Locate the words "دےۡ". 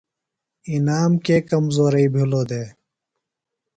2.49-2.69